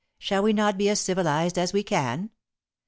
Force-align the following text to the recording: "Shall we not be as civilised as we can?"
"Shall 0.17 0.41
we 0.41 0.51
not 0.51 0.79
be 0.79 0.89
as 0.89 0.99
civilised 0.99 1.59
as 1.59 1.73
we 1.73 1.83
can?" 1.83 2.31